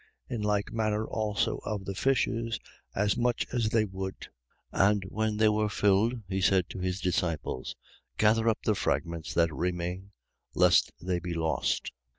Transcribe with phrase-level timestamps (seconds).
[0.27, 2.59] In like manner also of the fishes,
[2.95, 4.29] as much as they would.
[4.73, 4.89] 6:12.
[4.91, 7.75] And when they were filled, he said to his disciples:
[8.17, 10.09] gather up the fragments that remain,
[10.55, 11.91] lest they be lost.